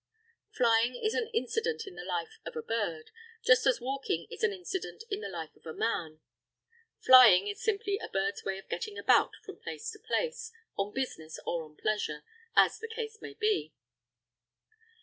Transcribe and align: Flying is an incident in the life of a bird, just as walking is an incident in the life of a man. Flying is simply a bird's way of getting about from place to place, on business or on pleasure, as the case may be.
Flying 0.49 0.95
is 0.95 1.13
an 1.13 1.29
incident 1.31 1.85
in 1.85 1.93
the 1.93 2.03
life 2.03 2.39
of 2.43 2.55
a 2.55 2.63
bird, 2.63 3.11
just 3.43 3.67
as 3.67 3.79
walking 3.79 4.25
is 4.31 4.41
an 4.43 4.51
incident 4.51 5.03
in 5.11 5.21
the 5.21 5.29
life 5.29 5.55
of 5.55 5.67
a 5.67 5.75
man. 5.77 6.21
Flying 7.01 7.45
is 7.45 7.61
simply 7.61 7.99
a 7.99 8.09
bird's 8.09 8.43
way 8.43 8.57
of 8.57 8.67
getting 8.67 8.97
about 8.97 9.35
from 9.45 9.57
place 9.59 9.91
to 9.91 9.99
place, 9.99 10.51
on 10.75 10.91
business 10.91 11.39
or 11.45 11.63
on 11.65 11.75
pleasure, 11.75 12.23
as 12.55 12.79
the 12.79 12.87
case 12.87 13.19
may 13.21 13.35
be. 13.35 13.75